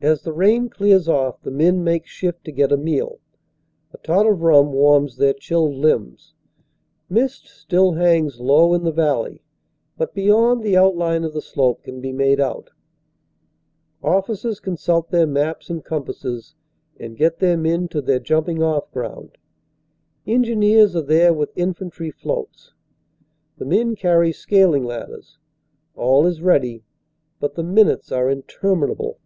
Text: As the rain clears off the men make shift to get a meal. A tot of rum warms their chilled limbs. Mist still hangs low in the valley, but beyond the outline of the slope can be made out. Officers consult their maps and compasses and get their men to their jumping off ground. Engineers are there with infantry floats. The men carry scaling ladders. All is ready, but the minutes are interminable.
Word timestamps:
As 0.00 0.22
the 0.22 0.32
rain 0.32 0.68
clears 0.68 1.08
off 1.08 1.42
the 1.42 1.50
men 1.50 1.82
make 1.82 2.06
shift 2.06 2.44
to 2.44 2.52
get 2.52 2.70
a 2.70 2.76
meal. 2.76 3.18
A 3.92 3.98
tot 3.98 4.28
of 4.28 4.42
rum 4.42 4.72
warms 4.72 5.16
their 5.16 5.32
chilled 5.32 5.74
limbs. 5.74 6.34
Mist 7.10 7.48
still 7.48 7.94
hangs 7.94 8.38
low 8.38 8.74
in 8.74 8.84
the 8.84 8.92
valley, 8.92 9.42
but 9.96 10.14
beyond 10.14 10.62
the 10.62 10.76
outline 10.76 11.24
of 11.24 11.34
the 11.34 11.42
slope 11.42 11.82
can 11.82 12.00
be 12.00 12.12
made 12.12 12.38
out. 12.38 12.70
Officers 14.00 14.60
consult 14.60 15.10
their 15.10 15.26
maps 15.26 15.68
and 15.68 15.84
compasses 15.84 16.54
and 17.00 17.16
get 17.18 17.40
their 17.40 17.56
men 17.56 17.88
to 17.88 18.00
their 18.00 18.20
jumping 18.20 18.62
off 18.62 18.88
ground. 18.92 19.36
Engineers 20.28 20.94
are 20.94 21.02
there 21.02 21.32
with 21.34 21.50
infantry 21.56 22.12
floats. 22.12 22.72
The 23.56 23.64
men 23.66 23.96
carry 23.96 24.30
scaling 24.30 24.84
ladders. 24.84 25.38
All 25.96 26.24
is 26.24 26.40
ready, 26.40 26.84
but 27.40 27.56
the 27.56 27.64
minutes 27.64 28.12
are 28.12 28.30
interminable. 28.30 29.18